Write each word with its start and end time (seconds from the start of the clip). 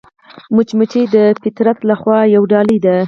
مچمچۍ 0.55 1.03
د 1.15 1.17
فطرت 1.41 1.77
له 1.89 1.95
خوا 2.01 2.19
یوه 2.35 2.47
ډالۍ 2.51 2.77
ده 2.85 2.95